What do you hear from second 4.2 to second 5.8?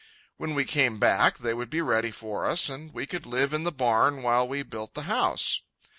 while we built the house.